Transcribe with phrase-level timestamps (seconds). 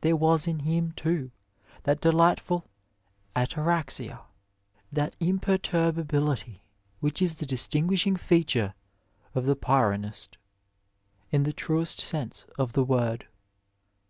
[0.00, 1.30] There was in him, too,
[1.82, 2.64] that delightful
[3.36, 4.20] ^' ataraxia,"
[4.90, 6.62] that imperturbability
[7.00, 8.72] which is the distinguishing feature
[9.34, 10.38] of the Pyrrhonist,
[11.30, 13.26] in the truest sense of the word.